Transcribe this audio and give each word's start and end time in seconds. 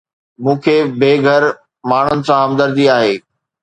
مون 0.43 0.55
کي 0.63 0.75
بي 0.99 1.11
گهر 1.25 1.43
ماڻهن 1.89 2.19
سان 2.27 2.39
همدردي 2.43 2.85
آهي 2.97 3.15